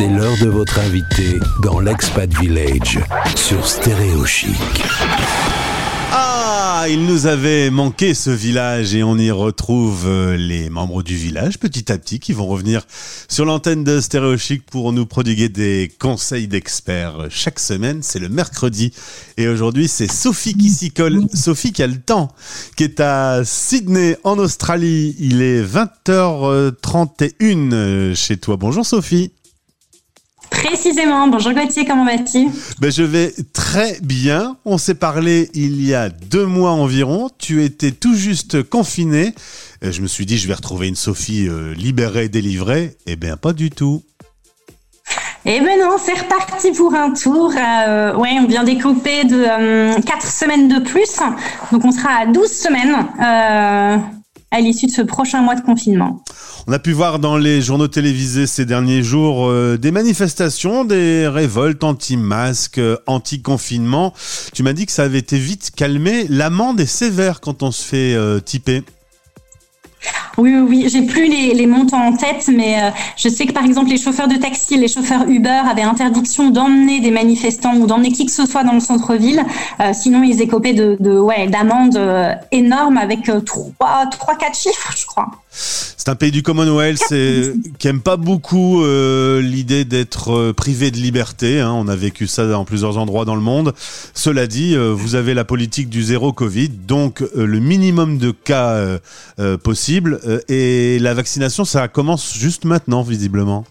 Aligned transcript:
C'est 0.00 0.08
l'heure 0.08 0.38
de 0.40 0.48
votre 0.48 0.78
invité 0.78 1.38
dans 1.62 1.78
l'Expat 1.78 2.32
Village 2.40 2.98
sur 3.36 3.68
Stéréo 3.68 4.24
Chic. 4.24 4.56
Ah, 6.10 6.86
il 6.88 7.04
nous 7.04 7.26
avait 7.26 7.68
manqué 7.68 8.14
ce 8.14 8.30
village 8.30 8.94
et 8.94 9.02
on 9.02 9.18
y 9.18 9.30
retrouve 9.30 10.06
euh, 10.06 10.38
les 10.38 10.70
membres 10.70 11.02
du 11.02 11.16
village 11.16 11.58
petit 11.58 11.92
à 11.92 11.98
petit 11.98 12.18
qui 12.18 12.32
vont 12.32 12.46
revenir 12.46 12.86
sur 13.28 13.44
l'antenne 13.44 13.84
de 13.84 14.00
Stéréo 14.00 14.38
Chic 14.38 14.64
pour 14.64 14.94
nous 14.94 15.04
prodiguer 15.04 15.50
des 15.50 15.92
conseils 15.98 16.48
d'experts 16.48 17.26
chaque 17.28 17.60
semaine. 17.60 18.02
C'est 18.02 18.20
le 18.20 18.30
mercredi 18.30 18.94
et 19.36 19.48
aujourd'hui 19.48 19.86
c'est 19.86 20.10
Sophie 20.10 20.54
qui 20.54 20.70
s'y 20.70 20.92
colle. 20.92 21.26
Sophie 21.34 21.74
qui 21.74 21.82
a 21.82 21.86
le 21.86 22.00
temps, 22.00 22.32
qui 22.74 22.84
est 22.84 23.00
à 23.00 23.44
Sydney 23.44 24.16
en 24.24 24.38
Australie. 24.38 25.14
Il 25.18 25.42
est 25.42 25.62
20h31 25.62 28.14
chez 28.14 28.38
toi. 28.38 28.56
Bonjour 28.56 28.86
Sophie. 28.86 29.32
Précisément. 30.50 31.28
Bonjour 31.28 31.52
Gauthier, 31.52 31.84
comment 31.84 32.04
vas-tu? 32.04 32.48
Ben, 32.80 32.90
Je 32.90 33.02
vais 33.02 33.32
très 33.52 33.98
bien. 34.02 34.56
On 34.64 34.78
s'est 34.78 34.94
parlé 34.94 35.48
il 35.54 35.84
y 35.84 35.94
a 35.94 36.08
deux 36.08 36.44
mois 36.44 36.72
environ. 36.72 37.30
Tu 37.38 37.64
étais 37.64 37.92
tout 37.92 38.14
juste 38.14 38.62
confiné. 38.62 39.34
Je 39.82 40.00
me 40.02 40.06
suis 40.06 40.26
dit, 40.26 40.38
je 40.38 40.48
vais 40.48 40.54
retrouver 40.54 40.88
une 40.88 40.96
Sophie 40.96 41.48
euh, 41.48 41.72
libérée, 41.74 42.28
délivrée. 42.28 42.96
Eh 43.06 43.16
bien, 43.16 43.36
pas 43.36 43.52
du 43.52 43.70
tout. 43.70 44.02
Eh 45.46 45.60
ben 45.60 45.80
non, 45.80 45.96
c'est 45.98 46.20
reparti 46.20 46.72
pour 46.72 46.94
un 46.94 47.12
tour. 47.14 47.50
Euh, 47.56 48.14
ouais, 48.16 48.36
on 48.40 48.46
vient 48.46 48.62
découper 48.62 49.24
de 49.24 49.42
euh, 49.48 49.94
quatre 50.02 50.26
semaines 50.26 50.68
de 50.68 50.80
plus. 50.80 51.18
Donc 51.72 51.84
on 51.84 51.92
sera 51.92 52.10
à 52.20 52.26
12 52.26 52.46
semaines 52.50 54.19
à 54.50 54.60
l'issue 54.60 54.86
de 54.86 54.92
ce 54.92 55.02
prochain 55.02 55.42
mois 55.42 55.54
de 55.54 55.60
confinement. 55.60 56.22
On 56.66 56.72
a 56.72 56.78
pu 56.78 56.92
voir 56.92 57.18
dans 57.18 57.36
les 57.36 57.62
journaux 57.62 57.88
télévisés 57.88 58.46
ces 58.46 58.66
derniers 58.66 59.02
jours 59.02 59.48
euh, 59.48 59.78
des 59.78 59.90
manifestations, 59.90 60.84
des 60.84 61.28
révoltes 61.28 61.84
anti-masques, 61.84 62.78
euh, 62.78 62.96
anti-confinement. 63.06 64.12
Tu 64.52 64.62
m'as 64.62 64.72
dit 64.72 64.86
que 64.86 64.92
ça 64.92 65.04
avait 65.04 65.18
été 65.18 65.38
vite 65.38 65.70
calmé. 65.74 66.26
L'amende 66.28 66.80
est 66.80 66.86
sévère 66.86 67.40
quand 67.40 67.62
on 67.62 67.70
se 67.70 67.82
fait 67.82 68.14
euh, 68.14 68.40
typer. 68.40 68.82
Oui, 70.40 70.54
oui, 70.54 70.66
oui. 70.68 70.88
j'ai 70.88 71.02
plus 71.02 71.26
les, 71.26 71.66
montants 71.66 72.02
en 72.02 72.16
tête, 72.16 72.48
mais 72.52 72.92
je 73.16 73.28
sais 73.28 73.46
que 73.46 73.52
par 73.52 73.64
exemple 73.64 73.90
les 73.90 73.98
chauffeurs 73.98 74.28
de 74.28 74.36
taxi, 74.36 74.76
les 74.76 74.88
chauffeurs 74.88 75.28
Uber 75.28 75.62
avaient 75.70 75.82
interdiction 75.82 76.50
d'emmener 76.50 77.00
des 77.00 77.10
manifestants 77.10 77.76
ou 77.76 77.86
d'emmener 77.86 78.10
qui 78.10 78.26
que 78.26 78.32
ce 78.32 78.46
soit 78.46 78.64
dans 78.64 78.72
le 78.72 78.80
centre-ville, 78.80 79.44
sinon 79.92 80.22
ils 80.22 80.40
écopaient 80.40 80.72
de, 80.72 81.18
ouais 81.18 81.46
d'amendes 81.46 82.00
énormes 82.50 82.96
avec 82.96 83.30
trois, 83.44 84.06
trois, 84.10 84.34
quatre 84.36 84.56
chiffres, 84.56 84.92
je 84.96 85.06
crois. 85.06 85.28
Un 86.10 86.16
pays 86.16 86.32
du 86.32 86.42
Commonwealth 86.42 87.14
qui 87.78 87.86
aime 87.86 88.00
pas 88.00 88.16
beaucoup 88.16 88.82
euh, 88.82 89.40
l'idée 89.40 89.84
d'être 89.84 90.32
euh, 90.32 90.52
privé 90.52 90.90
de 90.90 90.96
liberté. 90.96 91.60
Hein. 91.60 91.70
On 91.72 91.86
a 91.86 91.94
vécu 91.94 92.26
ça 92.26 92.48
dans 92.48 92.64
plusieurs 92.64 92.98
endroits 92.98 93.24
dans 93.24 93.36
le 93.36 93.40
monde. 93.40 93.74
Cela 94.12 94.48
dit, 94.48 94.74
euh, 94.74 94.92
vous 94.92 95.14
avez 95.14 95.34
la 95.34 95.44
politique 95.44 95.88
du 95.88 96.02
zéro 96.02 96.32
Covid, 96.32 96.70
donc 96.70 97.22
le 97.36 97.60
minimum 97.60 98.18
de 98.18 98.32
cas 98.32 98.98
possible. 99.62 100.20
et 100.48 100.98
la 100.98 101.14
vaccination, 101.14 101.64
ça 101.64 101.86
commence 101.86 102.36
juste 102.36 102.64
maintenant, 102.64 103.02
visiblement. 103.02 103.64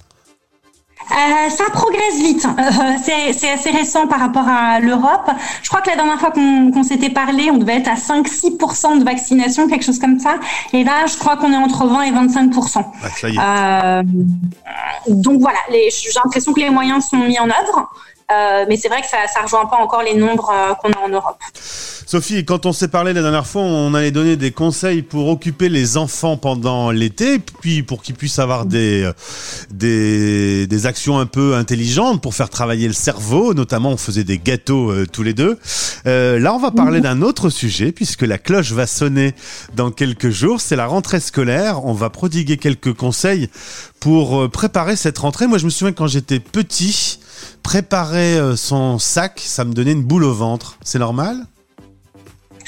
Euh, 1.12 1.50
ça 1.50 1.66
progresse 1.72 2.16
vite. 2.16 2.46
Euh, 2.46 3.32
c'est 3.34 3.50
assez 3.50 3.72
récent 3.72 4.08
par 4.08 4.20
rapport 4.20 4.48
à 4.48 4.80
l'Europe. 4.80 5.30
Je 5.64 5.70
crois 5.70 5.82
que 5.82 5.90
la 5.90 5.96
dernière 5.96 6.20
fois 6.20 6.32
qu'on 6.32 6.84
s'était 6.84 7.10
parlé, 7.10 7.50
on 7.52 7.58
devait 7.58 7.78
être 7.78 7.90
à 7.90 7.96
5-6% 7.96 9.00
de 9.00 9.04
vaccination, 9.04 9.68
quelque 9.68 9.86
chose 9.86 10.00
comme 10.00 10.20
ça. 10.20 10.36
Et 10.74 10.84
là, 10.84 11.06
je 11.08 11.18
crois 11.18 11.38
qu'on 11.38 11.52
est 11.52 11.58
entre 11.58 11.86
20 11.88 12.02
et 12.04 12.12
25%. 12.12 12.86
Euh, 13.40 14.04
donc 15.08 15.42
voilà, 15.42 15.60
j'ai 15.70 15.90
l'impression 16.24 16.54
que 16.54 16.60
les 16.60 16.70
moyens 16.70 17.06
sont 17.08 17.18
mis 17.18 17.40
en 17.40 17.50
œuvre. 17.50 17.90
Euh, 18.32 18.66
mais 18.70 18.78
c'est 18.78 18.90
vrai 18.90 19.02
que 19.02 19.08
ça 19.08 19.18
ne 19.38 19.44
rejoint 19.44 19.66
pas 19.66 19.78
encore 19.78 20.04
les 20.04 20.14
nombres 20.14 20.52
euh, 20.54 20.74
qu'on 20.76 20.92
a 20.92 21.00
en 21.00 21.10
Europe. 21.10 21.40
Sophie, 22.10 22.44
quand 22.44 22.66
on 22.66 22.74
s'est 22.74 22.88
parlé 22.88 23.14
la 23.14 23.22
dernière 23.22 23.46
fois, 23.46 23.62
on 23.62 23.94
allait 23.94 24.09
donner 24.09 24.36
des 24.36 24.50
conseils 24.50 25.03
pour 25.03 25.28
occuper 25.28 25.70
les 25.70 25.96
enfants 25.96 26.38
pendant 26.38 26.90
l'été, 26.90 27.38
puis 27.38 27.84
pour 27.84 28.02
qu'ils 28.02 28.16
puissent 28.16 28.40
avoir 28.40 28.66
des, 28.66 29.03
euh, 29.03 29.14
des, 29.70 30.66
des, 30.66 30.86
actions 30.88 31.19
un 31.19 31.28
peu 31.28 31.53
intelligentes 31.53 32.19
pour 32.19 32.34
faire 32.34 32.50
travailler 32.50 32.88
le 32.88 32.94
cerveau. 32.94 33.53
Notamment, 33.53 33.92
on 33.92 33.98
faisait 33.98 34.24
des 34.24 34.40
gâteaux 34.40 34.92
tous 35.06 35.22
les 35.22 35.36
deux. 35.36 35.59
Euh, 36.08 36.40
là, 36.40 36.56
on 36.56 36.58
va 36.58 36.72
parler 36.72 37.00
d'un 37.00 37.22
autre 37.22 37.52
sujet, 37.52 37.92
puisque 37.92 38.24
la 38.24 38.40
cloche 38.40 38.72
va 38.72 38.88
sonner 38.88 39.36
dans 39.75 39.92
quelques 39.92 40.31
jours. 40.31 40.62
C'est 40.62 40.75
la 40.75 40.88
rentrée 40.88 41.19
scolaire. 41.19 41.86
On 41.86 41.94
va 41.94 42.09
prodiguer 42.09 42.58
quelques 42.58 42.94
conseils 42.94 43.50
pour 44.00 44.50
préparer 44.50 44.96
cette 44.96 45.19
rentrée. 45.19 45.46
Moi, 45.46 45.59
je 45.59 45.66
me 45.66 45.69
souviens 45.69 45.94
quand 45.94 46.08
j'étais 46.08 46.40
petit, 46.40 47.19
préparer 47.62 48.40
euh, 48.40 48.56
son 48.56 48.98
sac, 48.98 49.40
ça 49.46 49.64
me 49.64 49.74
donnait 49.74 49.92
une 49.92 50.03
boule 50.03 50.24
au 50.24 50.34
ventre. 50.34 50.80
C'est 50.84 50.98
normal? 50.98 51.46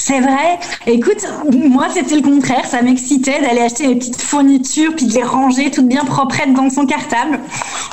C'est 0.03 0.19
vrai. 0.19 0.59
Écoute, 0.88 1.28
moi, 1.51 1.85
c'était 1.94 2.16
le 2.16 2.23
contraire. 2.23 2.66
Ça 2.66 2.81
m'excitait 2.81 3.39
d'aller 3.39 3.62
acheter 3.62 3.88
mes 3.88 3.95
petites 3.95 4.19
fournitures 4.19 4.95
puis 4.95 5.06
de 5.06 5.13
les 5.13 5.23
ranger 5.23 5.69
toutes 5.69 5.88
bien 5.88 6.03
proprettes 6.06 6.53
dans 6.53 6.72
son 6.72 6.88
cartable. 6.88 7.39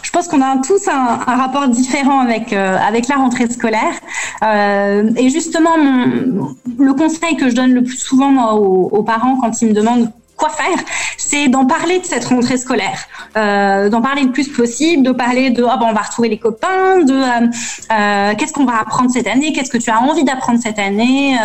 Je 0.02 0.10
pense 0.10 0.26
qu'on 0.26 0.40
a 0.40 0.56
tous 0.66 0.88
un, 0.88 1.16
rapport 1.16 1.68
différent 1.68 2.20
avec 2.20 2.54
euh, 2.54 2.78
avec 2.78 3.08
la 3.08 3.16
rentrée 3.16 3.46
scolaire. 3.50 3.92
Euh, 4.42 5.10
et 5.16 5.28
justement, 5.28 5.76
le 5.76 6.94
conseil 6.94 7.36
que 7.36 7.50
je 7.50 7.54
donne 7.54 7.72
le 7.72 7.82
plus 7.82 7.98
souvent 7.98 8.54
aux 8.54 9.02
parents 9.02 9.36
quand 9.36 9.60
ils 9.60 9.68
me 9.68 9.74
demandent 9.74 10.10
quoi 10.38 10.48
faire, 10.48 10.78
c'est 11.18 11.48
d'en 11.48 11.66
parler 11.66 11.98
de 11.98 12.04
cette 12.04 12.24
rentrée 12.24 12.56
scolaire, 12.56 13.06
euh, 13.36 13.90
d'en 13.90 14.00
parler 14.00 14.22
le 14.22 14.30
plus 14.30 14.48
possible, 14.48 15.02
de 15.02 15.10
parler 15.10 15.50
de 15.50 15.64
ah 15.64 15.76
ben 15.76 15.88
on 15.90 15.92
va 15.92 16.02
retrouver 16.02 16.28
les 16.28 16.38
copains, 16.38 17.00
de 17.00 17.12
euh, 17.12 17.46
euh, 17.92 18.34
qu'est-ce 18.38 18.52
qu'on 18.52 18.64
va 18.64 18.80
apprendre 18.80 19.10
cette 19.10 19.26
année, 19.26 19.52
qu'est-ce 19.52 19.70
que 19.70 19.78
tu 19.78 19.90
as 19.90 20.00
envie 20.00 20.24
d'apprendre 20.24 20.60
cette 20.62 20.78
année, 20.78 21.36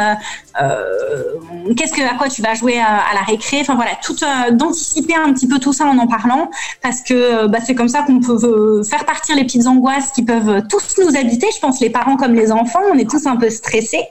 qu'est-ce 1.75 1.93
que 1.93 2.01
à 2.01 2.15
quoi 2.15 2.29
tu 2.29 2.43
vas 2.43 2.53
jouer 2.53 2.79
à, 2.79 3.13
la 3.15 3.21
récré, 3.21 3.57
enfin 3.61 3.75
voilà, 3.75 3.91
tout 4.01 4.15
d'anticiper 4.51 5.15
un 5.15 5.33
petit 5.33 5.47
peu 5.47 5.57
tout 5.59 5.73
ça 5.73 5.85
en 5.85 5.97
en 5.97 6.07
parlant, 6.07 6.49
parce 6.81 7.01
que 7.01 7.47
bah, 7.47 7.59
c'est 7.65 7.75
comme 7.75 7.89
ça 7.89 8.03
qu'on 8.03 8.19
peut 8.19 8.83
faire 8.83 9.05
partir 9.05 9.35
les 9.35 9.43
petites 9.43 9.65
angoisses 9.65 10.11
qui 10.11 10.23
peuvent 10.23 10.61
tous 10.69 11.03
nous 11.03 11.17
habiter. 11.17 11.47
Je 11.53 11.59
pense 11.59 11.79
les 11.79 11.89
parents 11.89 12.15
comme 12.15 12.35
les 12.35 12.51
enfants, 12.51 12.81
on 12.93 12.97
est 12.97 13.09
tous 13.09 13.25
un 13.25 13.37
peu 13.37 13.49
stressés 13.49 14.05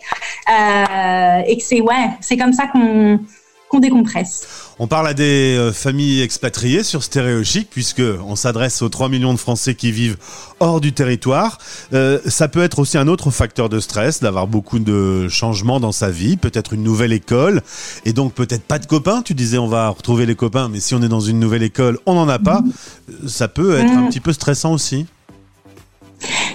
et 0.49 1.57
que 1.57 1.63
c'est 1.63 1.81
ouais, 1.81 2.11
c'est 2.21 2.37
comme 2.37 2.53
ça 2.53 2.67
qu'on 2.67 3.21
qu'on 3.73 3.81
décompresse. 3.81 4.62
On 4.79 4.87
parle 4.87 5.09
à 5.09 5.15
des 5.15 5.57
euh, 5.57 5.73
familles 5.73 6.23
expatriées 6.23 6.83
sur 6.83 7.03
Stéréochic, 7.03 7.69
puisque 7.71 8.03
on 8.27 8.37
s'adresse 8.37 8.83
aux 8.83 8.89
3 8.89 9.09
millions 9.09 9.33
de 9.33 9.39
Français 9.39 9.75
qui 9.75 9.93
vivent 9.93 10.17
hors 10.61 10.81
du 10.81 10.93
territoire. 10.93 11.59
Euh, 11.93 12.19
ça 12.27 12.49
peut 12.49 12.63
être 12.63 12.79
aussi 12.79 12.99
un 12.99 13.09
autre 13.09 13.31
facteur 13.31 13.69
de 13.69 13.81
stress, 13.81 14.21
d'avoir 14.21 14.47
beaucoup 14.47 14.79
de 14.79 15.29
changements 15.29 15.81
dans 15.81 15.93
sa 15.93 16.11
vie, 16.11 16.37
peut-être 16.37 16.73
une 16.73 16.83
nouvelle 16.83 17.13
école, 17.13 17.63
et 18.05 18.13
donc 18.13 18.35
peut-être 18.35 18.65
pas 18.65 18.79
de 18.79 18.87
copains. 18.87 19.23
Tu 19.23 19.35
disais 19.35 19.59
on 19.59 19.69
va 19.69 19.89
retrouver 19.89 20.27
les 20.27 20.37
copains, 20.37 20.69
mais 20.69 20.81
si 20.81 20.95
on 20.95 21.03
est 21.03 21.09
dans 21.09 21.21
une 21.21 21.39
nouvelle 21.39 21.63
école, 21.63 21.99
on 22.07 22.15
n'en 22.15 22.29
a 22.29 22.39
pas. 22.39 22.61
Mm. 22.61 23.29
Ça 23.29 23.49
peut 23.49 23.77
être 23.77 23.91
un 23.91 24.03
mm. 24.03 24.09
petit 24.09 24.21
peu 24.21 24.33
stressant 24.33 24.73
aussi. 24.73 25.07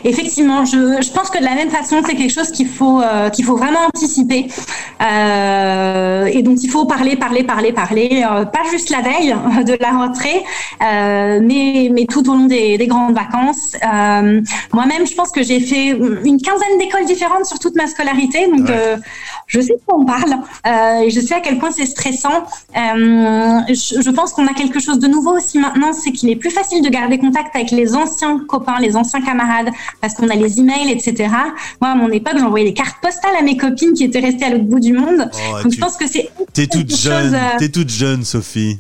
Effectivement, 0.04 0.66
je, 0.66 1.02
je, 1.02 1.12
pense 1.12 1.30
que 1.30 1.40
de 1.40 1.44
la 1.44 1.56
même 1.56 1.70
façon, 1.70 2.02
c'est 2.06 2.16
quelque 2.16 2.34
chose 2.34 2.52
qu'il 2.52 2.68
faut 2.68 3.02
euh, 3.02 3.30
qu'il 3.30 3.46
faut 3.46 3.56
vraiment 3.56 3.80
anticiper. 3.94 4.48
Euh, 5.02 6.26
et 6.26 6.42
dont 6.44 6.56
il 6.56 6.70
faut 6.70 6.86
parler, 6.86 7.16
parler, 7.16 7.44
parler, 7.44 7.72
parler, 7.72 8.26
euh, 8.30 8.46
pas 8.46 8.64
juste 8.72 8.90
la 8.90 9.02
veille 9.02 9.36
de 9.66 9.78
la 9.80 9.92
rentrée, 9.92 10.44
euh, 10.84 11.40
mais 11.42 11.90
mais 11.94 12.06
tout 12.06 12.28
au 12.30 12.34
long 12.34 12.46
des, 12.46 12.78
des 12.78 12.88
grandes 12.88 13.16
vacances. 13.16 13.76
Euh, 13.76 14.42
moi-même, 14.74 15.06
je 15.06 15.14
pense 15.14 15.32
que 15.32 15.44
j'ai 15.44 15.60
fait 15.60 15.88
une 15.90 16.42
quinzaine 16.42 16.78
d'écoles 16.80 17.06
différentes 17.06 17.46
sur 17.46 17.60
toute 17.60 17.76
ma 17.76 17.88
scolarité, 17.88 18.48
donc 18.48 18.70
je 19.48 19.62
sais 19.62 19.74
de 19.74 19.82
quoi 19.86 20.00
on 20.00 20.06
parle 20.06 20.38
et 21.04 21.10
je 21.10 21.20
sais 21.20 21.36
à 21.36 21.40
quel 21.40 21.58
point 21.58 21.72
c'est 21.72 21.86
stressant. 21.86 22.44
Je, 22.76 24.02
je, 24.02 24.10
pense 24.10 24.34
qu'on 24.34 24.48
a 24.48 24.54
quelque 24.54 24.80
chose 24.80 25.00
de 25.00 25.08
nouveau 25.08 25.38
aussi 25.38 25.60
maintenant, 25.60 25.94
c'est 25.94 26.12
qu'il 26.12 26.30
est 26.30 26.36
plus 26.36 26.50
facile 26.50 26.84
de 26.84 26.90
garder 26.90 27.18
contact 27.18 27.56
avec 27.56 27.72
les 27.72 27.96
anciens 27.96 28.40
copains, 28.40 28.80
les 28.80 28.96
anciens 28.96 29.22
camarades 29.22 29.70
parce 30.02 30.14
qu'on 30.14 30.30
a 30.30 30.36
les 30.36 30.60
emails, 30.60 30.92
etc. 30.92 31.30
Moi, 31.82 31.92
à 31.92 31.96
mon 31.96 32.10
époque, 32.10 32.36
j'envoyais 32.38 32.66
des 32.66 32.74
cartes 32.74 32.98
postales 33.02 33.36
à 33.40 33.42
mes 33.42 33.58
copines 33.58 33.94
qui 33.94 34.04
étaient 34.04 34.20
restées 34.20 34.46
à 34.46 34.50
l'autre 34.50 34.66
bout 34.66 34.80
du 34.80 34.94
monde. 34.94 35.30
Oh, 35.34 35.64
Donc, 35.64 35.72
je 35.72 35.80
pense 35.80 35.98
que 35.98 36.08
c'est. 36.08 36.30
T'es 36.54 36.68
toute 36.68 36.96
jeune, 36.96 37.34
euh, 37.34 37.58
t'es 37.58 37.70
toute 37.70 37.90
jeune, 37.90 38.24
Sophie. 38.24 38.80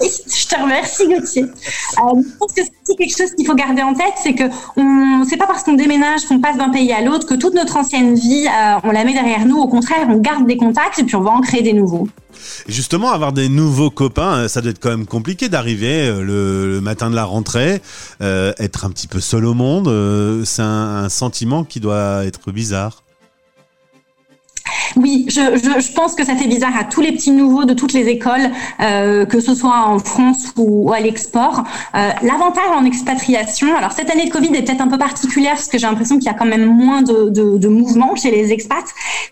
Je 0.00 0.46
te 0.46 0.60
remercie 0.60 1.08
Gauthier. 1.08 1.42
Euh, 1.44 2.22
je 2.22 2.36
pense 2.38 2.52
que 2.52 2.62
c'est 2.84 2.96
quelque 2.96 3.16
chose 3.16 3.34
qu'il 3.36 3.46
faut 3.46 3.54
garder 3.54 3.82
en 3.82 3.94
tête, 3.94 4.14
c'est 4.22 4.34
que 4.34 4.44
on, 4.76 5.24
c'est 5.28 5.36
pas 5.36 5.46
parce 5.46 5.62
qu'on 5.62 5.74
déménage, 5.74 6.24
qu'on 6.26 6.40
passe 6.40 6.56
d'un 6.56 6.70
pays 6.70 6.92
à 6.92 7.02
l'autre, 7.02 7.26
que 7.26 7.34
toute 7.34 7.54
notre 7.54 7.76
ancienne 7.76 8.14
vie, 8.14 8.46
euh, 8.46 8.74
on 8.84 8.90
la 8.90 9.04
met 9.04 9.12
derrière 9.12 9.44
nous. 9.46 9.58
Au 9.58 9.68
contraire, 9.68 10.06
on 10.08 10.16
garde 10.16 10.46
des 10.46 10.56
contacts 10.56 10.98
et 10.98 11.04
puis 11.04 11.16
on 11.16 11.22
va 11.22 11.30
en 11.30 11.40
créer 11.40 11.62
des 11.62 11.72
nouveaux. 11.72 12.08
Et 12.68 12.72
justement, 12.72 13.10
avoir 13.10 13.32
des 13.32 13.48
nouveaux 13.48 13.90
copains, 13.90 14.36
euh, 14.36 14.48
ça 14.48 14.60
doit 14.60 14.70
être 14.70 14.80
quand 14.80 14.90
même 14.90 15.06
compliqué 15.06 15.48
d'arriver 15.48 16.08
le, 16.20 16.80
matin 16.80 17.10
de 17.10 17.16
la 17.16 17.24
rentrée, 17.24 17.82
être 18.20 18.84
un 18.84 18.90
petit 18.90 19.08
peu 19.08 19.20
seul 19.20 19.44
au 19.44 19.54
monde. 19.54 19.86
c'est 20.44 20.62
un, 20.62 21.04
un 21.04 21.08
sentiment 21.08 21.64
qui 21.64 21.80
doit 21.80 22.24
être 22.24 22.52
bizarre. 22.52 23.02
Oui, 24.96 25.26
je, 25.28 25.92
pense 25.94 26.14
que 26.14 26.24
ça 26.24 26.34
fait 26.34 26.46
bizarre 26.46 26.76
à 26.78 26.84
tous 26.84 27.00
les 27.00 27.12
petits 27.12 27.30
nouveaux 27.30 27.64
de 27.64 27.74
toutes 27.74 27.92
les 27.92 28.08
écoles, 28.08 28.50
euh, 28.80 29.26
que 29.26 29.40
ce 29.40 29.54
soit 29.54 29.84
en 29.86 29.98
France 29.98 30.52
ou, 30.56 30.92
à 30.92 31.00
l'export. 31.00 31.64
Euh, 31.94 32.10
L'avantage 32.22 32.70
en 32.74 32.84
expatriation, 32.84 33.76
alors 33.76 33.92
cette 33.92 34.10
année 34.10 34.26
de 34.26 34.30
Covid 34.30 34.54
est 34.54 34.62
peut-être 34.62 34.80
un 34.80 34.88
peu 34.88 34.98
particulière 34.98 35.54
parce 35.54 35.68
que 35.68 35.78
j'ai 35.78 35.86
l'impression 35.86 36.16
qu'il 36.16 36.26
y 36.26 36.30
a 36.30 36.34
quand 36.34 36.46
même 36.46 36.66
moins 36.66 37.02
de, 37.02 37.28
de, 37.30 37.58
de 37.58 37.68
mouvements 37.68 38.14
chez 38.16 38.30
les 38.30 38.52
expats, 38.52 38.76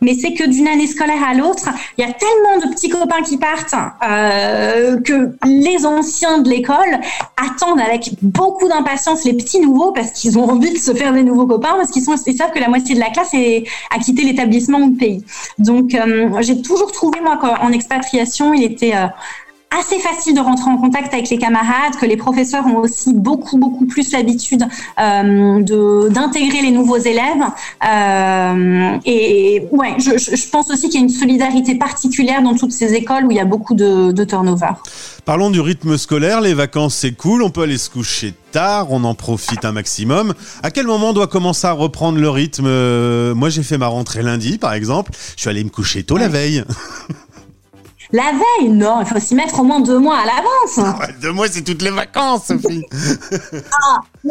mais 0.00 0.14
c'est 0.14 0.34
que 0.34 0.44
d'une 0.44 0.68
année 0.68 0.86
scolaire 0.86 1.22
à 1.26 1.34
l'autre, 1.34 1.68
il 1.96 2.06
y 2.06 2.08
a 2.08 2.12
tellement 2.12 2.66
de 2.66 2.72
petits 2.72 2.88
copains 2.88 3.22
qui 3.22 3.38
partent 3.38 3.74
euh, 4.04 5.00
que 5.00 5.36
les 5.44 5.86
anciens 5.86 6.38
de 6.38 6.48
l'école 6.48 7.00
attendent 7.36 7.80
avec 7.80 8.10
beaucoup 8.22 8.68
d'impatience 8.68 9.24
les 9.24 9.34
petits 9.34 9.60
nouveaux 9.60 9.92
parce 9.92 10.10
qu'ils 10.12 10.38
ont 10.38 10.48
envie 10.48 10.72
de 10.72 10.78
se 10.78 10.94
faire 10.94 11.12
des 11.12 11.22
nouveaux 11.22 11.46
copains, 11.46 11.74
parce 11.76 11.90
qu'ils 11.90 12.02
sont 12.02 12.16
ils 12.26 12.36
savent 12.36 12.52
que 12.52 12.58
la 12.58 12.68
moitié 12.68 12.94
de 12.94 13.00
la 13.00 13.10
classe 13.10 13.34
est, 13.34 13.64
a 13.94 13.98
quitté 13.98 14.22
l'établissement 14.24 14.78
ou 14.78 14.90
le 14.90 14.96
pays. 14.96 15.24
Donc, 15.58 15.94
euh, 15.94 16.30
j'ai 16.40 16.60
toujours 16.62 16.92
trouvé, 16.92 17.20
moi, 17.20 17.36
qu'en 17.36 17.70
expatriation, 17.72 18.54
il 18.54 18.64
était 18.64 18.94
euh, 18.94 19.06
assez 19.78 19.98
facile 19.98 20.34
de 20.34 20.40
rentrer 20.40 20.70
en 20.70 20.76
contact 20.78 21.12
avec 21.12 21.28
les 21.30 21.38
camarades, 21.38 21.96
que 22.00 22.06
les 22.06 22.16
professeurs 22.16 22.66
ont 22.66 22.78
aussi 22.78 23.12
beaucoup 23.14 23.58
beaucoup 23.58 23.86
plus 23.86 24.12
l'habitude 24.12 24.64
euh, 25.00 25.62
de 25.62 26.08
d'intégrer 26.08 26.62
les 26.62 26.70
nouveaux 26.70 26.96
élèves. 26.98 27.44
Euh, 27.86 28.98
et 29.04 29.66
ouais, 29.72 29.94
je, 29.98 30.16
je 30.18 30.48
pense 30.50 30.70
aussi 30.70 30.88
qu'il 30.88 31.00
y 31.00 31.02
a 31.02 31.06
une 31.06 31.12
solidarité 31.12 31.74
particulière 31.76 32.42
dans 32.42 32.54
toutes 32.54 32.72
ces 32.72 32.94
écoles 32.94 33.24
où 33.26 33.30
il 33.30 33.36
y 33.36 33.40
a 33.40 33.44
beaucoup 33.44 33.74
de, 33.74 34.12
de 34.12 34.24
turnover. 34.24 34.70
Parlons 35.24 35.50
du 35.50 35.60
rythme 35.60 35.96
scolaire. 35.98 36.40
Les 36.40 36.54
vacances, 36.54 36.94
c'est 36.94 37.12
cool. 37.12 37.42
On 37.42 37.50
peut 37.50 37.62
aller 37.62 37.78
se 37.78 37.90
coucher 37.90 38.32
tard. 38.52 38.86
On 38.90 39.02
en 39.04 39.14
profite 39.14 39.64
un 39.64 39.72
maximum. 39.72 40.34
À 40.62 40.70
quel 40.70 40.86
moment 40.86 41.10
on 41.10 41.12
doit 41.12 41.26
commencer 41.26 41.66
à 41.66 41.72
reprendre 41.72 42.18
le 42.18 42.30
rythme? 42.30 42.66
Euh, 42.66 43.34
Moi, 43.34 43.48
j'ai 43.50 43.64
fait 43.64 43.76
ma 43.76 43.88
rentrée 43.88 44.22
lundi, 44.22 44.56
par 44.58 44.72
exemple. 44.72 45.10
Je 45.36 45.40
suis 45.40 45.50
allé 45.50 45.64
me 45.64 45.68
coucher 45.70 46.04
tôt 46.04 46.16
la 46.16 46.28
veille. 46.28 46.62
La 48.12 48.22
veille, 48.32 48.68
non, 48.70 49.00
il 49.00 49.06
faut 49.06 49.18
s'y 49.18 49.34
mettre 49.34 49.58
au 49.60 49.64
moins 49.64 49.80
deux 49.80 49.98
mois 49.98 50.18
à 50.18 50.26
l'avance. 50.26 50.98
Ouais, 51.00 51.14
deux 51.20 51.32
mois, 51.32 51.46
c'est 51.50 51.62
toutes 51.62 51.82
les 51.82 51.90
vacances, 51.90 52.46
Sophie. 52.46 52.84
ah. 53.72 54.00
euh, 54.24 54.30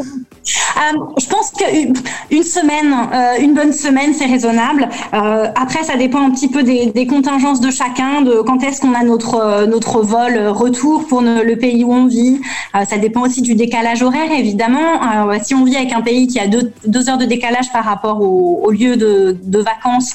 je 1.19 1.25
pense 1.27 1.51
qu'une 1.51 1.93
une 2.31 2.43
semaine, 2.43 2.93
euh, 3.13 3.41
une 3.41 3.53
bonne 3.53 3.73
semaine, 3.73 4.13
c'est 4.13 4.25
raisonnable. 4.25 4.87
Euh, 5.13 5.47
après, 5.55 5.83
ça 5.83 5.97
dépend 5.97 6.25
un 6.25 6.31
petit 6.31 6.47
peu 6.47 6.63
des, 6.63 6.87
des 6.87 7.05
contingences 7.05 7.59
de 7.59 7.69
chacun, 7.69 8.21
de 8.21 8.41
quand 8.41 8.63
est-ce 8.63 8.79
qu'on 8.79 8.93
a 8.93 9.03
notre 9.03 9.65
notre 9.65 10.01
vol 10.01 10.37
retour 10.47 11.05
pour 11.07 11.21
ne, 11.21 11.43
le 11.43 11.57
pays 11.57 11.83
où 11.83 11.93
on 11.93 12.07
vit. 12.07 12.41
Ça 12.87 12.97
dépend 12.97 13.21
aussi 13.21 13.41
du 13.41 13.55
décalage 13.55 14.01
horaire, 14.01 14.31
évidemment. 14.31 14.99
si 15.43 15.53
on 15.53 15.63
vit 15.65 15.75
avec 15.75 15.91
un 15.93 16.01
pays 16.01 16.27
qui 16.27 16.39
a 16.39 16.47
deux, 16.47 16.71
deux 16.85 17.09
heures 17.09 17.17
de 17.17 17.25
décalage 17.25 17.71
par 17.71 17.83
rapport 17.85 18.21
au, 18.21 18.61
au 18.63 18.71
lieu 18.71 18.95
de, 18.95 19.37
de 19.43 19.59
vacances, 19.59 20.13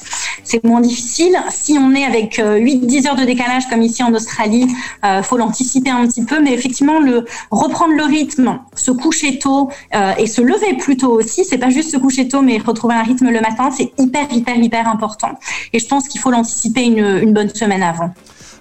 c'est 0.51 0.65
moins 0.65 0.81
difficile. 0.81 1.37
Si 1.49 1.77
on 1.79 1.95
est 1.95 2.03
avec 2.03 2.37
8-10 2.37 3.07
heures 3.07 3.15
de 3.15 3.23
décalage, 3.23 3.69
comme 3.69 3.81
ici 3.81 4.03
en 4.03 4.13
Australie, 4.13 4.67
euh, 5.05 5.23
faut 5.23 5.37
l'anticiper 5.37 5.89
un 5.89 6.05
petit 6.05 6.25
peu, 6.25 6.41
mais 6.41 6.53
effectivement 6.53 6.99
le 6.99 7.25
reprendre 7.51 7.93
le 7.95 8.03
rythme, 8.03 8.59
se 8.75 8.91
coucher 8.91 9.39
tôt 9.39 9.69
euh, 9.95 10.13
et 10.17 10.27
se 10.27 10.41
lever 10.41 10.75
plus 10.77 10.97
tôt 10.97 11.13
aussi, 11.13 11.45
c'est 11.45 11.57
pas 11.57 11.69
juste 11.69 11.91
se 11.91 11.97
coucher 11.97 12.27
tôt, 12.27 12.41
mais 12.41 12.57
retrouver 12.57 12.95
un 12.95 13.03
rythme 13.03 13.29
le 13.29 13.39
matin, 13.39 13.69
c'est 13.75 13.93
hyper 13.97 14.27
hyper 14.33 14.57
hyper 14.57 14.89
important. 14.89 15.39
Et 15.71 15.79
je 15.79 15.87
pense 15.87 16.09
qu'il 16.09 16.19
faut 16.19 16.31
l'anticiper 16.31 16.83
une, 16.83 17.19
une 17.23 17.33
bonne 17.33 17.49
semaine 17.49 17.83
avant. 17.83 18.11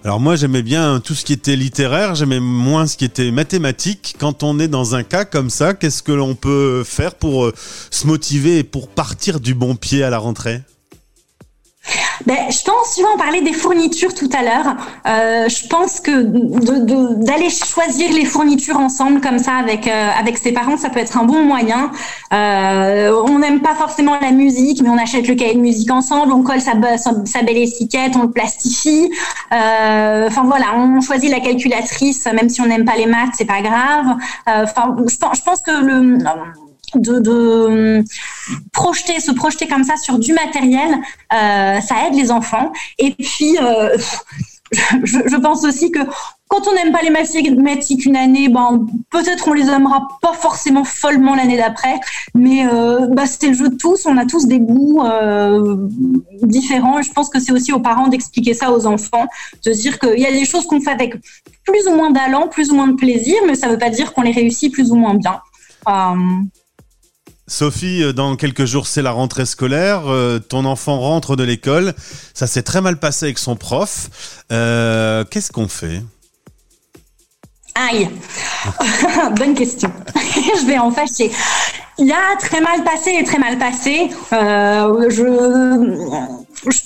Alors 0.04 0.20
moi 0.20 0.36
j'aimais 0.36 0.62
bien 0.62 1.00
tout 1.00 1.14
ce 1.14 1.24
qui 1.24 1.32
était 1.32 1.56
littéraire, 1.56 2.14
j'aimais 2.14 2.40
moins 2.40 2.86
ce 2.86 2.96
qui 2.96 3.04
était 3.04 3.32
mathématique. 3.32 4.14
Quand 4.18 4.44
on 4.44 4.60
est 4.60 4.68
dans 4.68 4.94
un 4.94 5.02
cas 5.02 5.24
comme 5.24 5.50
ça, 5.50 5.74
qu'est-ce 5.74 6.04
que 6.04 6.12
l'on 6.12 6.36
peut 6.36 6.84
faire 6.84 7.16
pour 7.16 7.46
euh, 7.46 7.54
se 7.90 8.06
motiver 8.06 8.58
et 8.58 8.64
pour 8.64 8.88
partir 8.88 9.40
du 9.40 9.54
bon 9.54 9.74
pied 9.74 10.04
à 10.04 10.10
la 10.10 10.18
rentrée? 10.18 10.62
Ben, 12.26 12.36
je 12.50 12.62
pense, 12.64 12.94
tu 12.94 13.02
vois, 13.02 13.10
on 13.14 13.18
parlait 13.18 13.40
des 13.42 13.52
fournitures 13.52 14.14
tout 14.14 14.28
à 14.36 14.42
l'heure. 14.42 14.76
Euh, 15.06 15.48
je 15.48 15.66
pense 15.68 16.00
que 16.00 16.10
d'aller 17.24 17.50
choisir 17.50 18.12
les 18.12 18.24
fournitures 18.24 18.78
ensemble 18.78 19.20
comme 19.20 19.38
ça 19.38 19.54
avec 19.54 19.86
euh, 19.86 20.10
avec 20.18 20.38
ses 20.38 20.52
parents, 20.52 20.76
ça 20.76 20.90
peut 20.90 21.00
être 21.00 21.16
un 21.18 21.24
bon 21.24 21.42
moyen. 21.44 21.90
Euh, 22.32 23.12
on 23.26 23.38
n'aime 23.38 23.60
pas 23.60 23.74
forcément 23.74 24.18
la 24.20 24.32
musique, 24.32 24.82
mais 24.82 24.88
on 24.88 24.98
achète 24.98 25.28
le 25.28 25.34
cahier 25.34 25.54
de 25.54 25.60
musique 25.60 25.90
ensemble, 25.90 26.32
on 26.32 26.42
colle 26.42 26.60
sa, 26.60 26.72
sa, 26.98 27.42
belle 27.42 27.58
étiquette, 27.58 28.16
on 28.16 28.22
le 28.22 28.30
plastifie. 28.30 29.10
Euh, 29.52 30.26
enfin 30.26 30.44
voilà, 30.44 30.76
on 30.76 31.00
choisit 31.00 31.30
la 31.30 31.40
calculatrice, 31.40 32.26
même 32.26 32.48
si 32.48 32.60
on 32.60 32.66
n'aime 32.66 32.84
pas 32.84 32.96
les 32.96 33.06
maths, 33.06 33.30
c'est 33.34 33.46
pas 33.46 33.62
grave. 33.62 34.16
Euh, 34.48 34.64
enfin, 34.64 34.96
je 35.08 35.16
pense, 35.16 35.38
je 35.38 35.42
pense 35.42 35.60
que 35.62 35.70
le 35.70 36.18
de, 36.96 37.18
de, 37.18 38.04
projeter, 38.72 39.20
se 39.20 39.32
projeter 39.32 39.66
comme 39.66 39.84
ça 39.84 39.96
sur 39.96 40.18
du 40.18 40.32
matériel, 40.32 40.90
euh, 41.32 41.80
ça 41.80 42.06
aide 42.06 42.14
les 42.14 42.30
enfants. 42.30 42.72
Et 42.98 43.12
puis, 43.12 43.56
euh, 43.60 43.96
je, 45.02 45.36
pense 45.36 45.64
aussi 45.64 45.90
que 45.90 45.98
quand 46.48 46.68
on 46.68 46.74
n'aime 46.74 46.92
pas 46.92 47.02
les 47.02 47.10
mathématiques 47.10 48.04
une 48.04 48.16
année, 48.16 48.48
ben, 48.48 48.86
peut-être 49.10 49.48
on 49.48 49.52
les 49.52 49.68
aimera 49.68 50.06
pas 50.22 50.32
forcément 50.32 50.84
follement 50.84 51.34
l'année 51.34 51.56
d'après, 51.56 51.98
mais 52.34 52.66
euh, 52.66 53.06
bah, 53.08 53.26
c'était 53.26 53.48
le 53.48 53.54
jeu 53.54 53.68
de 53.68 53.76
tous, 53.76 54.06
on 54.06 54.16
a 54.16 54.26
tous 54.26 54.46
des 54.46 54.60
goûts 54.60 55.02
euh, 55.02 55.88
différents. 56.42 57.02
Je 57.02 57.10
pense 57.12 57.28
que 57.30 57.40
c'est 57.40 57.52
aussi 57.52 57.72
aux 57.72 57.80
parents 57.80 58.08
d'expliquer 58.08 58.54
ça 58.54 58.72
aux 58.72 58.86
enfants, 58.86 59.26
de 59.64 59.72
dire 59.72 59.98
qu'il 59.98 60.20
y 60.20 60.26
a 60.26 60.32
des 60.32 60.44
choses 60.44 60.66
qu'on 60.66 60.80
fait 60.80 60.90
avec 60.90 61.14
plus 61.64 61.86
ou 61.88 61.96
moins 61.96 62.10
d'allant, 62.10 62.46
plus 62.46 62.70
ou 62.70 62.74
moins 62.74 62.88
de 62.88 62.96
plaisir, 62.96 63.36
mais 63.46 63.56
ça 63.56 63.66
ne 63.66 63.72
veut 63.72 63.78
pas 63.78 63.90
dire 63.90 64.12
qu'on 64.12 64.22
les 64.22 64.32
réussit 64.32 64.72
plus 64.72 64.92
ou 64.92 64.96
moins 64.96 65.14
bien. 65.14 65.40
Sophie, 67.50 68.04
euh, 68.04 68.12
dans 68.12 68.36
quelques 68.36 68.64
jours, 68.64 68.86
c'est 68.86 69.02
la 69.02 69.10
rentrée 69.10 69.44
scolaire. 69.44 70.02
Euh, 70.06 70.38
ton 70.38 70.64
enfant 70.64 71.00
rentre 71.00 71.34
de 71.34 71.42
l'école. 71.42 71.94
Ça 72.32 72.46
s'est 72.46 72.62
très 72.62 72.80
mal 72.80 73.00
passé 73.00 73.26
avec 73.26 73.38
son 73.38 73.56
prof. 73.56 74.08
Euh, 74.52 75.24
Qu'est-ce 75.28 75.50
qu'on 75.50 75.66
fait? 75.66 76.00
Aïe 77.74 78.08
Bonne 79.36 79.54
question. 79.54 79.90
je 80.14 80.64
vais 80.64 80.78
en 80.78 80.92
fâcher. 80.92 81.32
Il 81.98 82.12
a 82.12 82.36
très 82.38 82.60
mal 82.60 82.84
passé 82.84 83.16
et 83.20 83.24
très 83.24 83.38
mal 83.38 83.58
passé. 83.58 84.10
Je, 84.30 85.26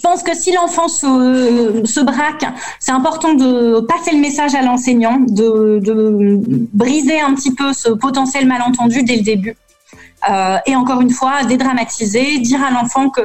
pense 0.02 0.22
que 0.22 0.34
si 0.34 0.50
l'enfant 0.52 0.88
se, 0.88 1.82
se 1.84 2.00
braque, 2.00 2.46
c'est 2.80 2.92
important 2.92 3.34
de 3.34 3.80
passer 3.80 4.12
le 4.12 4.18
message 4.18 4.54
à 4.54 4.62
l'enseignant, 4.62 5.18
de 5.20 5.78
briser 6.72 7.20
un 7.20 7.34
petit 7.34 7.52
peu 7.54 7.74
ce 7.74 7.90
potentiel 7.90 8.46
malentendu 8.46 9.02
dès 9.02 9.16
le 9.16 9.22
début. 9.22 9.56
Euh, 10.30 10.56
et 10.66 10.76
encore 10.76 11.00
une 11.00 11.10
fois, 11.10 11.44
dédramatiser, 11.44 12.38
dire 12.38 12.62
à 12.64 12.70
l'enfant 12.70 13.10
que 13.10 13.22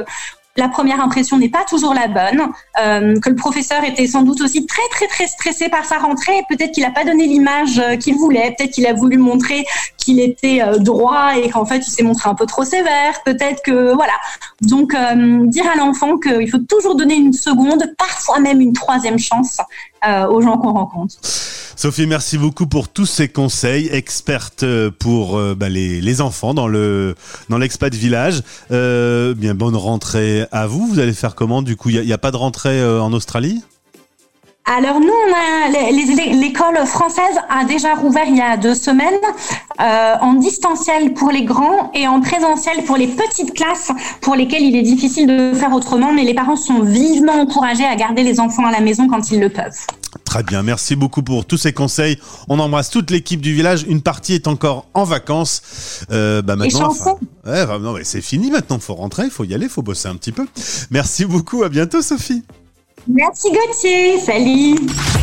la 0.56 0.68
première 0.68 1.00
impression 1.00 1.38
n'est 1.38 1.48
pas 1.48 1.64
toujours 1.64 1.94
la 1.94 2.08
bonne, 2.08 2.48
euh, 2.82 3.18
que 3.20 3.30
le 3.30 3.36
professeur 3.36 3.84
était 3.84 4.06
sans 4.06 4.22
doute 4.22 4.40
aussi 4.40 4.66
très 4.66 4.86
très 4.90 5.06
très 5.06 5.26
stressé 5.26 5.68
par 5.68 5.84
sa 5.84 5.98
rentrée, 5.98 6.42
peut-être 6.48 6.72
qu'il 6.72 6.82
n'a 6.82 6.90
pas 6.90 7.04
donné 7.04 7.26
l'image 7.26 7.78
euh, 7.78 7.96
qu'il 7.96 8.16
voulait, 8.16 8.54
peut-être 8.56 8.72
qu'il 8.72 8.86
a 8.86 8.92
voulu 8.92 9.16
montrer 9.16 9.64
qu'il 9.96 10.20
était 10.20 10.60
euh, 10.60 10.78
droit 10.78 11.36
et 11.36 11.50
qu'en 11.50 11.64
fait 11.64 11.78
il 11.78 11.90
s'est 11.90 12.02
montré 12.02 12.28
un 12.28 12.34
peu 12.34 12.46
trop 12.46 12.64
sévère, 12.64 13.22
peut-être 13.24 13.62
que 13.62 13.94
voilà. 13.94 14.12
Donc 14.60 14.94
euh, 14.94 15.46
dire 15.46 15.64
à 15.70 15.76
l'enfant 15.76 16.18
qu'il 16.18 16.50
faut 16.50 16.58
toujours 16.58 16.96
donner 16.96 17.14
une 17.14 17.32
seconde, 17.32 17.84
parfois 17.96 18.40
même 18.40 18.60
une 18.60 18.72
troisième 18.72 19.18
chance 19.18 19.58
euh, 20.06 20.26
aux 20.26 20.40
gens 20.40 20.58
qu'on 20.58 20.72
rencontre. 20.72 21.14
Sophie, 21.76 22.06
merci 22.06 22.36
beaucoup 22.36 22.66
pour 22.66 22.88
tous 22.88 23.06
ces 23.06 23.28
conseils, 23.28 23.88
experte 23.92 24.64
pour 24.98 25.36
euh, 25.36 25.54
bah, 25.54 25.68
les, 25.68 26.20
enfants 26.20 26.52
dans 26.54 26.66
le 26.66 27.14
dans 27.48 27.58
l'expat 27.58 27.94
village. 27.94 28.42
Euh, 28.70 29.34
bien 29.34 29.54
bonne 29.54 29.76
rentrée 29.76 30.46
à 30.52 30.66
vous. 30.66 30.86
Vous 30.86 30.98
allez 30.98 31.12
faire 31.12 31.34
comment 31.34 31.62
du 31.62 31.76
coup? 31.76 31.88
Il 31.90 32.02
n'y 32.02 32.12
a, 32.12 32.18
pas 32.18 32.30
de 32.30 32.36
rentrée 32.36 32.80
euh, 32.80 33.00
en 33.00 33.12
Australie? 33.12 33.62
Alors 34.66 35.00
nous, 35.00 36.38
l'école 36.38 36.86
française 36.86 37.40
a 37.48 37.64
déjà 37.64 37.94
rouvert 37.94 38.24
il 38.28 38.36
y 38.36 38.40
a 38.40 38.56
deux 38.56 38.74
semaines 38.74 39.18
euh, 39.80 40.14
en 40.20 40.34
distanciel 40.34 41.14
pour 41.14 41.30
les 41.30 41.42
grands 41.42 41.90
et 41.92 42.06
en 42.06 42.20
présentiel 42.20 42.84
pour 42.84 42.96
les 42.96 43.08
petites 43.08 43.54
classes 43.54 43.90
pour 44.20 44.36
lesquelles 44.36 44.62
il 44.62 44.76
est 44.76 44.82
difficile 44.82 45.26
de 45.26 45.54
faire 45.54 45.72
autrement, 45.72 46.12
mais 46.12 46.22
les 46.22 46.34
parents 46.34 46.56
sont 46.56 46.82
vivement 46.82 47.40
encouragés 47.40 47.86
à 47.86 47.96
garder 47.96 48.22
les 48.22 48.38
enfants 48.38 48.64
à 48.64 48.70
la 48.70 48.80
maison 48.80 49.08
quand 49.08 49.32
ils 49.32 49.40
le 49.40 49.48
peuvent. 49.48 49.86
Très 50.30 50.44
bien, 50.44 50.62
merci 50.62 50.94
beaucoup 50.94 51.24
pour 51.24 51.44
tous 51.44 51.56
ces 51.56 51.72
conseils. 51.72 52.16
On 52.48 52.60
embrasse 52.60 52.88
toute 52.88 53.10
l'équipe 53.10 53.40
du 53.40 53.52
village. 53.52 53.84
Une 53.88 54.00
partie 54.00 54.34
est 54.34 54.46
encore 54.46 54.86
en 54.94 55.02
vacances. 55.02 55.60
Euh, 56.12 56.40
bah 56.40 56.54
maintenant, 56.54 56.90
enfin, 56.90 57.16
ouais, 57.44 57.66
non, 57.80 57.94
mais 57.94 58.04
c'est 58.04 58.20
fini 58.20 58.52
maintenant. 58.52 58.78
Faut 58.78 58.94
rentrer, 58.94 59.24
il 59.24 59.32
faut 59.32 59.42
y 59.42 59.54
aller, 59.54 59.64
il 59.64 59.68
faut 59.68 59.82
bosser 59.82 60.06
un 60.06 60.14
petit 60.14 60.30
peu. 60.30 60.46
Merci 60.92 61.24
beaucoup. 61.24 61.64
À 61.64 61.68
bientôt, 61.68 62.00
Sophie. 62.00 62.44
Merci 63.08 63.48
Gauthier, 63.50 64.20
salut. 64.20 64.76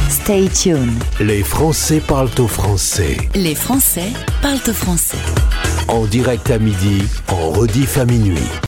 Stay 0.10 0.50
tuned. 0.50 1.02
Les 1.22 1.42
Français 1.42 2.02
parlent 2.06 2.28
au 2.40 2.48
français. 2.50 3.16
Les 3.34 3.56
Français 3.56 4.12
parlent 4.42 4.60
au 4.68 4.74
français. 4.74 5.20
En 5.88 6.04
direct 6.06 6.52
à 6.52 6.60
midi, 6.60 7.04
en 7.30 7.52
rediff 7.52 7.98
à 7.98 8.04
minuit. 8.04 8.36